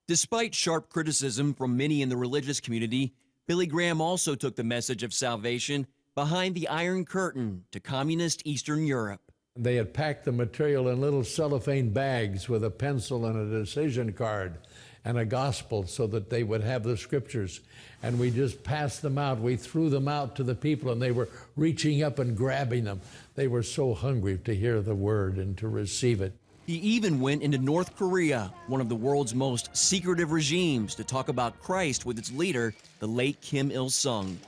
[0.07, 3.15] Despite sharp criticism from many in the religious community,
[3.47, 8.87] Billy Graham also took the message of salvation behind the Iron Curtain to communist Eastern
[8.87, 9.21] Europe.
[9.57, 14.13] They had packed the material in little cellophane bags with a pencil and a decision
[14.13, 14.59] card
[15.05, 17.61] and a gospel so that they would have the scriptures.
[18.03, 19.41] And we just passed them out.
[19.41, 23.01] We threw them out to the people, and they were reaching up and grabbing them.
[23.35, 26.35] They were so hungry to hear the word and to receive it.
[26.67, 31.29] He even went into North Korea, one of the world's most secretive regimes, to talk
[31.29, 34.39] about Christ with its leader, the late Kim Il sung.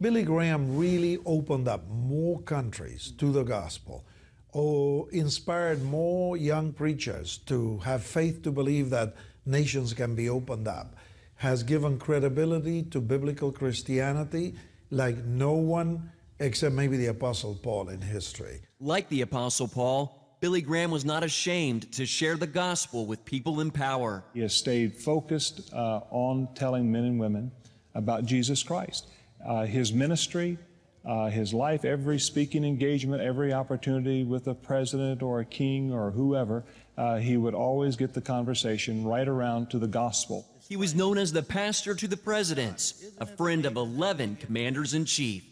[0.00, 4.04] Billy Graham really opened up more countries to the gospel,
[4.52, 9.16] or inspired more young preachers to have faith to believe that
[9.48, 10.94] nations can be opened up,
[11.36, 14.54] has given credibility to biblical Christianity
[14.90, 18.60] like no one except maybe the Apostle Paul in history.
[18.80, 23.60] Like the Apostle Paul, Billy Graham was not ashamed to share the gospel with people
[23.60, 24.24] in power.
[24.34, 27.50] He has stayed focused uh, on telling men and women
[27.94, 29.08] about Jesus Christ.
[29.44, 30.56] Uh, his ministry,
[31.04, 36.12] uh, his life, every speaking engagement, every opportunity with a president or a king or
[36.12, 36.64] whoever,
[36.98, 40.44] uh, he would always get the conversation right around to the gospel.
[40.68, 45.04] He was known as the pastor to the presidents, a friend of 11 commanders in
[45.04, 45.44] chief.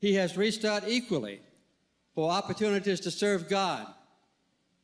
[0.00, 1.40] He has reached out equally
[2.14, 3.86] for opportunities to serve God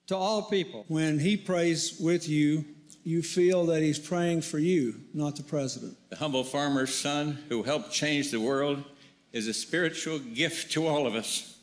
[0.08, 0.84] to all people.
[0.88, 2.66] When he prays with you,
[3.02, 5.96] you feel that he's praying for you, not the president.
[6.10, 8.84] The humble farmer's son who helped change the world
[9.32, 11.53] is a spiritual gift to all of us.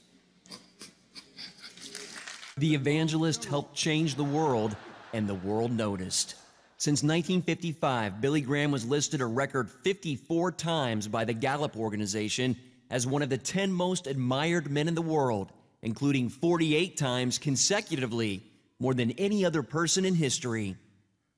[2.62, 4.76] The evangelist helped change the world,
[5.14, 6.36] and the world noticed.
[6.78, 12.56] Since 1955, Billy Graham was listed a record 54 times by the Gallup organization
[12.92, 15.52] as one of the 10 most admired men in the world,
[15.82, 18.44] including 48 times consecutively,
[18.78, 20.76] more than any other person in history.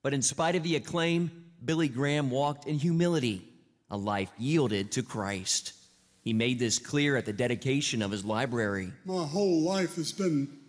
[0.01, 3.47] But in spite of the acclaim, Billy Graham walked in humility,
[3.89, 5.71] a life yielded to Christ.
[6.19, 8.91] He made this clear at the dedication of his library.
[9.05, 10.59] My whole life has been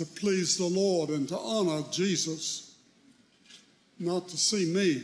[0.00, 2.74] to please the Lord and to honor Jesus,
[3.98, 5.02] not to see me,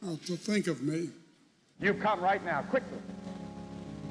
[0.00, 1.10] not to think of me.
[1.80, 2.98] You come right now, quickly.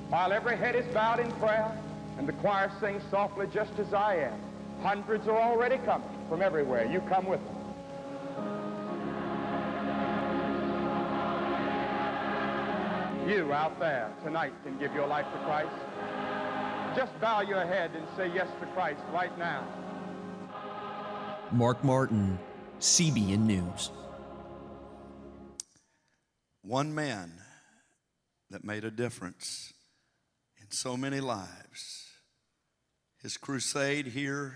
[0.10, 1.72] While every head is bowed in prayer
[2.18, 4.38] and the choir sings softly just as I am,
[4.82, 6.92] hundreds are already coming from everywhere.
[6.92, 7.56] You come with them.
[13.26, 15.72] You out there tonight can give your life to Christ.
[16.96, 19.68] Just bow your head and say yes to Christ right now.
[21.52, 22.40] Mark Martin,
[22.80, 23.92] CBN News.
[26.62, 27.32] One man
[28.50, 29.74] that made a difference
[30.60, 32.08] in so many lives.
[33.22, 34.56] His crusade here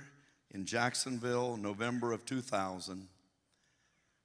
[0.51, 3.07] in Jacksonville, November of 2000,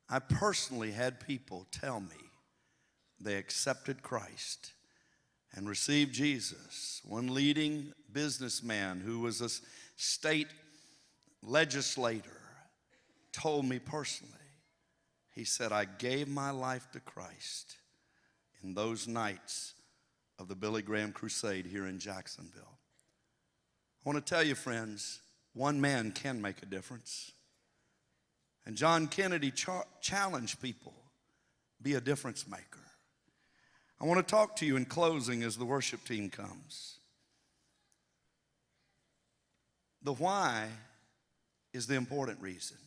[0.08, 2.16] I personally had people tell me
[3.20, 4.72] they accepted Christ
[5.54, 7.00] and received Jesus.
[7.04, 9.48] One leading businessman who was a
[9.96, 10.48] state
[11.42, 12.40] legislator
[13.32, 14.32] told me personally,
[15.34, 17.76] he said, I gave my life to Christ
[18.62, 19.74] in those nights
[20.38, 22.78] of the Billy Graham Crusade here in Jacksonville.
[24.04, 25.20] I want to tell you, friends,
[25.54, 27.32] one man can make a difference.
[28.66, 30.94] And John Kennedy cha- challenged people
[31.80, 32.77] be a difference maker.
[34.00, 36.98] I want to talk to you in closing as the worship team comes.
[40.02, 40.68] The why
[41.72, 42.78] is the important reason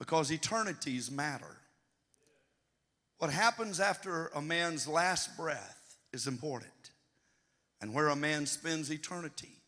[0.00, 1.58] because eternities matter.
[3.18, 6.72] What happens after a man's last breath is important,
[7.80, 9.60] and where a man spends eternity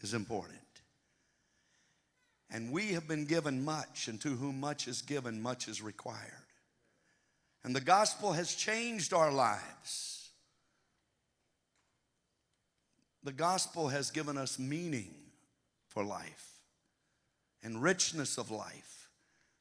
[0.00, 0.58] is important.
[2.52, 6.39] And we have been given much, and to whom much is given, much is required.
[7.64, 10.30] And the gospel has changed our lives.
[13.22, 15.14] The gospel has given us meaning
[15.88, 16.46] for life
[17.62, 19.08] and richness of life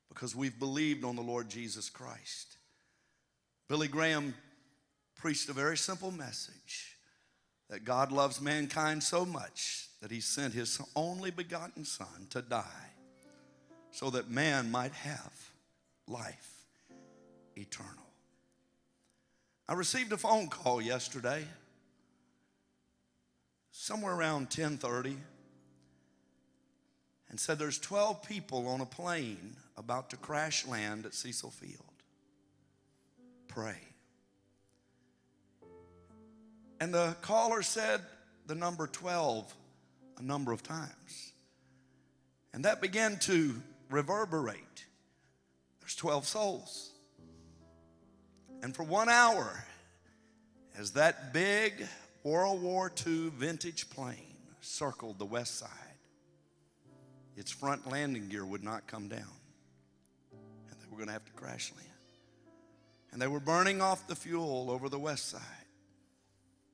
[0.07, 2.57] because we've believed on the Lord Jesus Christ.
[3.67, 4.33] Billy Graham
[5.17, 6.95] preached a very simple message
[7.69, 12.63] that God loves mankind so much that he sent his only begotten Son to die
[13.91, 15.33] so that man might have
[16.07, 16.58] life
[17.59, 18.05] eternal.
[19.67, 21.45] I received a phone call yesterday,
[23.71, 25.17] somewhere around 10:30,
[27.29, 31.83] and said there's 12 people on a plane about to crash land at Cecil Field.
[33.47, 33.77] Pray.
[36.79, 38.01] And the caller said
[38.47, 39.53] the number 12
[40.17, 41.33] a number of times.
[42.53, 44.85] And that began to reverberate.
[45.79, 46.91] There's 12 souls.
[48.61, 49.63] And for one hour,
[50.77, 51.87] as that big
[52.23, 55.69] World War II vintage plane circled the west side,
[57.37, 59.21] its front landing gear would not come down.
[60.69, 61.87] And they were going to have to crash land.
[63.11, 65.41] And they were burning off the fuel over the west side,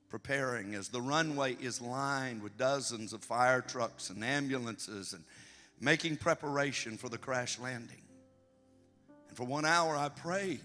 [0.08, 5.22] preparing as the runway is lined with dozens of fire trucks and ambulances and
[5.80, 8.02] making preparation for the crash landing.
[9.28, 10.60] And for one hour, I prayed.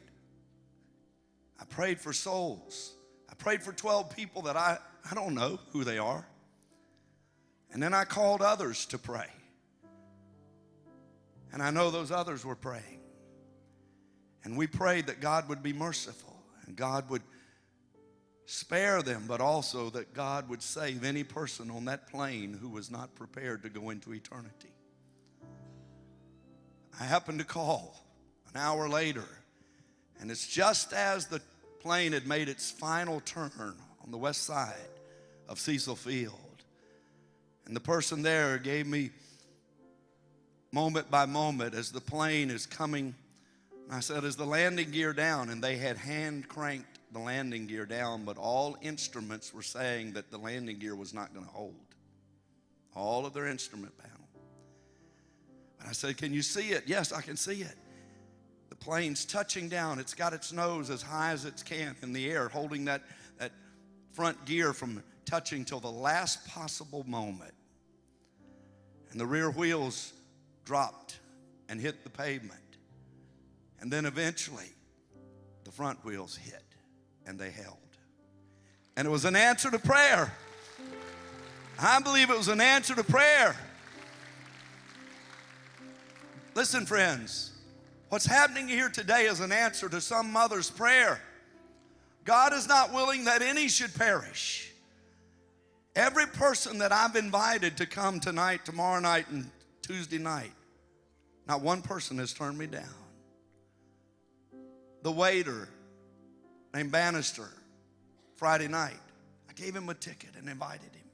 [1.62, 2.94] I prayed for souls.
[3.30, 6.26] I prayed for 12 people that I, I don't know who they are.
[7.72, 9.28] And then I called others to pray.
[11.54, 13.00] And I know those others were praying.
[14.44, 16.36] And we prayed that God would be merciful
[16.66, 17.22] and God would
[18.46, 22.90] spare them, but also that God would save any person on that plane who was
[22.90, 24.74] not prepared to go into eternity.
[27.00, 28.04] I happened to call
[28.54, 29.28] an hour later,
[30.20, 31.42] and it's just as the
[31.82, 33.52] plane had made its final turn
[34.04, 34.76] on the west side
[35.50, 36.36] of Cecil Field.
[37.66, 39.10] And the person there gave me
[40.72, 43.16] moment by moment as the plane is coming.
[43.90, 45.50] I said, Is the landing gear down?
[45.50, 50.32] And they had hand cranked the landing gear down, but all instruments were saying that
[50.32, 51.76] the landing gear was not going to hold.
[52.96, 54.28] All of their instrument panel.
[55.80, 56.84] And I said, Can you see it?
[56.86, 57.76] Yes, I can see it.
[58.82, 60.00] Plane's touching down.
[60.00, 63.04] It's got its nose as high as it can in the air, holding that,
[63.38, 63.52] that
[64.12, 67.54] front gear from touching till the last possible moment.
[69.12, 70.14] And the rear wheels
[70.66, 71.20] dropped
[71.70, 72.60] and hit the pavement.
[73.80, 74.74] And then eventually,
[75.64, 76.64] the front wheels hit
[77.26, 77.78] and they held.
[78.98, 80.34] And it was an answer to prayer.
[81.80, 83.56] I believe it was an answer to prayer.
[86.56, 87.51] Listen, friends,
[88.12, 91.22] what's happening here today is an answer to some mother's prayer.
[92.26, 94.70] God is not willing that any should perish.
[95.96, 99.50] Every person that I've invited to come tonight, tomorrow night, and
[99.82, 100.52] Tuesday night,
[101.48, 102.84] not one person has turned me down.
[105.04, 105.70] The waiter
[106.74, 107.48] named Bannister,
[108.36, 109.00] Friday night,
[109.50, 111.08] I gave him a ticket and invited him.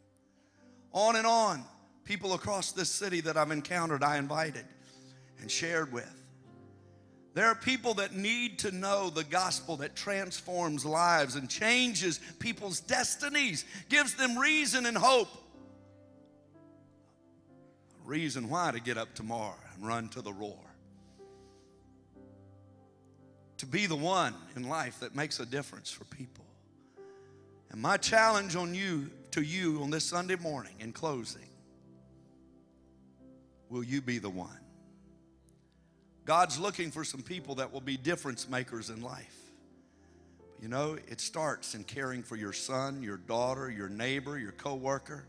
[0.93, 1.63] On and on,
[2.05, 4.65] people across this city that I've encountered, I invited
[5.39, 6.16] and shared with.
[7.37, 12.79] There are people that need to know the gospel that transforms lives and changes people's
[12.79, 15.27] destinies, gives them reason and hope.
[18.03, 20.57] A reason why to get up tomorrow and run to the roar.
[23.57, 26.45] To be the one in life that makes a difference for people.
[27.69, 31.51] And my challenge on you to you on this Sunday morning in closing,
[33.69, 34.57] will you be the one?
[36.27, 39.33] God's looking for some people that will be difference makers in life.
[40.61, 45.23] You know, it starts in caring for your son, your daughter, your neighbor, your coworker.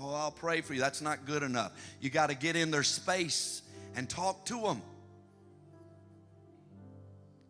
[0.00, 0.80] Oh, I'll pray for you.
[0.80, 1.72] That's not good enough.
[2.00, 3.60] You got to get in their space
[3.94, 4.80] and talk to them.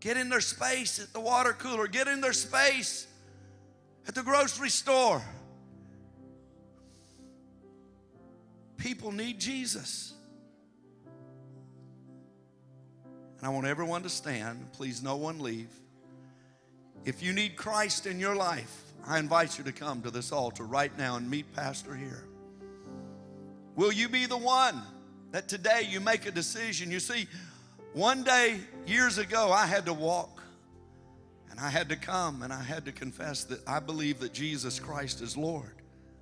[0.01, 1.86] Get in their space at the water cooler.
[1.86, 3.07] Get in their space
[4.09, 5.22] at the grocery store.
[8.76, 10.14] People need Jesus.
[13.39, 14.72] And I want everyone to stand.
[14.72, 15.70] Please, no one leave.
[17.05, 20.64] If you need Christ in your life, I invite you to come to this altar
[20.64, 22.24] right now and meet Pastor here.
[23.76, 24.82] Will you be the one
[25.30, 26.91] that today you make a decision?
[26.91, 27.28] You see,
[27.95, 30.43] one day, years ago, I had to walk
[31.51, 34.80] and I had to come and I had to confess that I believe that Jesus
[34.80, 35.77] Christ is Lord.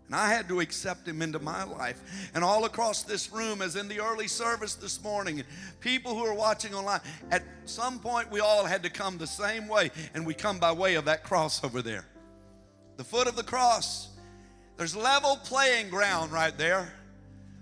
[0.06, 2.30] And I had to accept him into my life.
[2.34, 5.42] And all across this room, as in the early service this morning,
[5.80, 7.00] people who are watching online,
[7.32, 10.70] at some point we all had to come the same way, and we come by
[10.70, 12.04] way of that cross over there.
[12.96, 14.10] The foot of the cross.
[14.76, 16.92] There's level playing ground right there.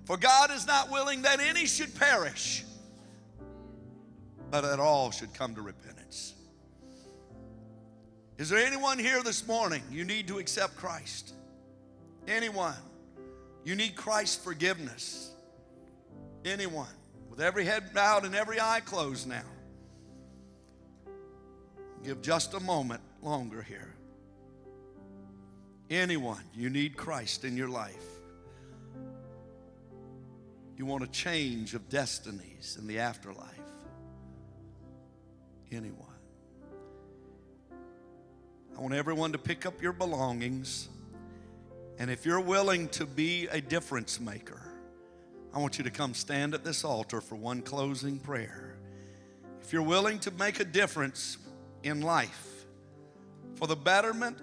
[0.04, 2.64] For God is not willing that any should perish,
[4.50, 6.34] but that all should come to repentance.
[8.36, 11.32] Is there anyone here this morning you need to accept Christ?
[12.26, 12.74] Anyone.
[13.64, 15.30] You need Christ's forgiveness.
[16.44, 16.86] Anyone.
[17.30, 19.42] With every head bowed and every eye closed now.
[22.04, 23.94] Give just a moment longer here.
[25.90, 28.04] Anyone, you need Christ in your life.
[30.76, 33.48] You want a change of destinies in the afterlife.
[35.70, 36.06] Anyone.
[38.76, 40.88] I want everyone to pick up your belongings.
[41.98, 44.60] And if you're willing to be a difference maker,
[45.54, 48.76] I want you to come stand at this altar for one closing prayer.
[49.62, 51.38] If you're willing to make a difference
[51.84, 52.66] in life
[53.54, 54.38] for the betterment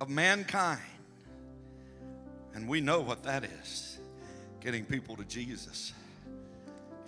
[0.00, 0.80] of mankind,
[2.54, 3.98] and we know what that is
[4.60, 5.92] getting people to Jesus.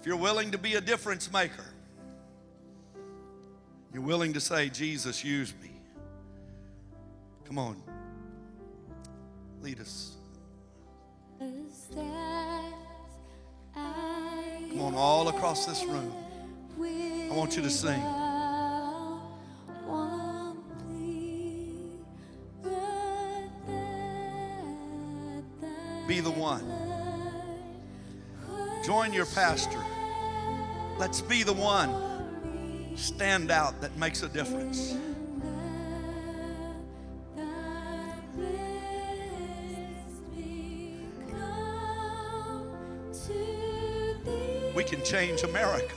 [0.00, 1.64] If you're willing to be a difference maker,
[3.92, 5.70] you're willing to say, Jesus, use me.
[7.44, 7.80] Come on,
[9.64, 10.12] lead us.
[11.38, 11.70] Come
[14.78, 16.12] on, all across this room.
[16.78, 18.02] I want you to sing.
[26.06, 26.62] Be the one.
[28.84, 29.82] Join your pastor.
[30.98, 32.96] Let's be the one.
[32.96, 34.94] Stand out that makes a difference.
[44.84, 45.94] We can change America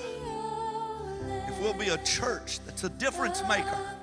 [1.49, 3.96] if we'll be a church that's a difference maker.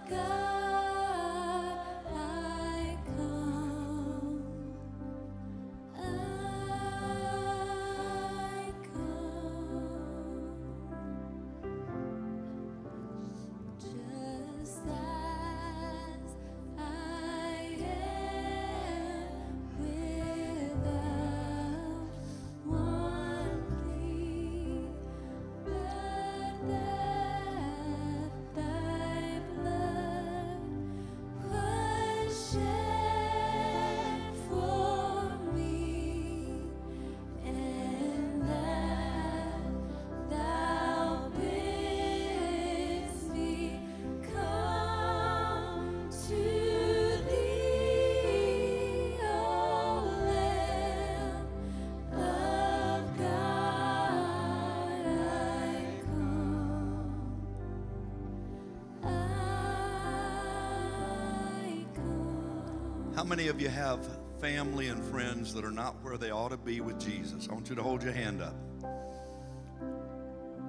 [63.37, 63.99] Many of you have
[64.41, 67.49] family and friends that are not where they ought to be with Jesus?
[67.51, 68.55] I want you to hold your hand up.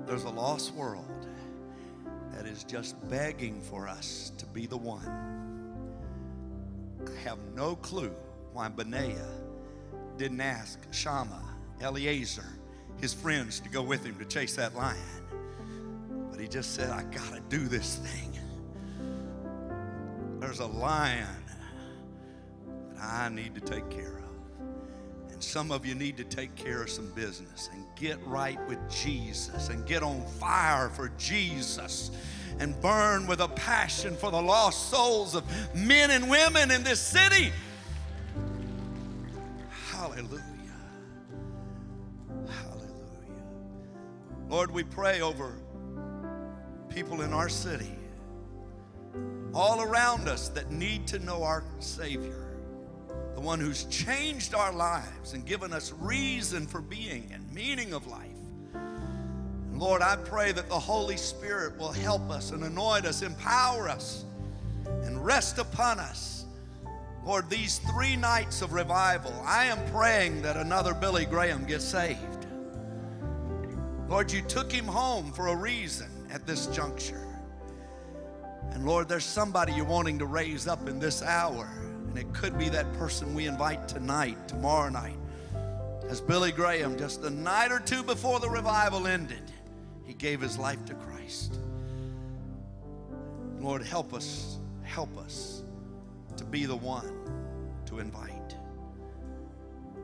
[0.08, 1.28] There's a lost world
[2.32, 5.06] that is just begging for us to be the one.
[7.06, 8.16] I have no clue
[8.54, 9.30] why Benaiah
[10.18, 11.54] didn't ask Shammah,
[11.84, 12.50] Eliezer,
[13.00, 14.98] his friends to go with him to chase that lion.
[16.32, 18.40] But he just said, I got to do this thing.
[20.40, 21.45] There's a lion
[23.06, 25.32] I need to take care of.
[25.32, 28.80] And some of you need to take care of some business and get right with
[28.90, 32.12] Jesus and get on fire for Jesus
[32.60, 35.44] and burn with a passion for the lost souls of
[35.76, 37.52] men and women in this city.
[39.92, 40.42] Hallelujah.
[42.48, 43.44] Hallelujah.
[44.50, 45.58] Lord, we pray over
[46.90, 47.92] people in our city,
[49.54, 52.45] all around us that need to know our Savior
[53.36, 58.08] the one who's changed our lives and given us reason for being and meaning of
[58.08, 58.32] life.
[58.74, 63.90] And Lord, I pray that the Holy Spirit will help us and anoint us, empower
[63.90, 64.24] us,
[65.04, 66.46] and rest upon us.
[67.26, 72.48] Lord, these three nights of revival, I am praying that another Billy Graham gets saved.
[74.08, 77.28] Lord, you took him home for a reason at this juncture.
[78.72, 81.85] And Lord, there's somebody you're wanting to raise up in this hour.
[82.16, 85.18] And it could be that person we invite tonight, tomorrow night.
[86.08, 89.52] As Billy Graham, just a night or two before the revival ended,
[90.06, 91.60] he gave his life to Christ.
[93.60, 95.64] Lord, help us, help us
[96.38, 97.12] to be the one
[97.88, 98.56] to invite.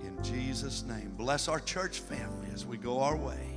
[0.04, 3.56] In Jesus' name, bless our church family as we go our way.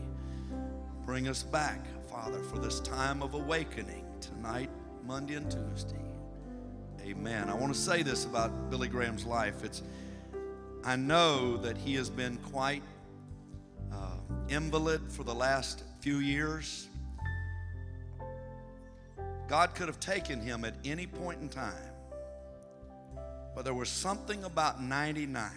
[1.04, 4.70] Bring us back, Father, for this time of awakening tonight,
[5.04, 6.13] Monday and Tuesday.
[7.04, 7.50] Amen.
[7.50, 9.62] I want to say this about Billy Graham's life.
[9.62, 9.82] It's
[10.84, 12.82] I know that he has been quite
[13.92, 14.16] uh,
[14.48, 16.88] invalid for the last few years.
[19.48, 21.92] God could have taken him at any point in time,
[23.54, 25.50] but there was something about 99.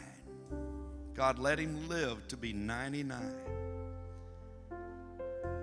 [1.14, 3.18] God let him live to be 99.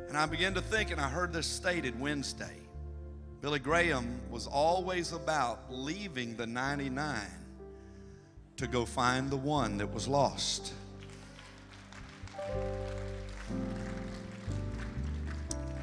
[0.08, 2.63] And I began to think, and I heard this stated Wednesday
[3.44, 7.14] Billy Graham was always about leaving the 99
[8.56, 10.72] to go find the one that was lost.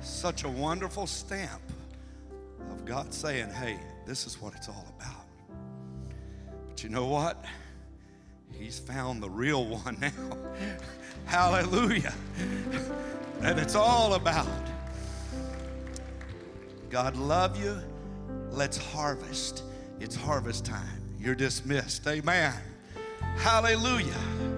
[0.01, 1.61] Such a wonderful stamp
[2.71, 5.27] of God saying, hey, this is what it's all about.
[6.67, 7.45] But you know what?
[8.57, 10.37] He's found the real one now.
[11.25, 12.15] Hallelujah.
[13.43, 14.47] And it's all about
[16.91, 17.79] God love you.
[18.49, 19.63] Let's harvest.
[20.01, 21.01] It's harvest time.
[21.17, 22.05] You're dismissed.
[22.05, 22.53] Amen.
[23.37, 24.50] Hallelujah.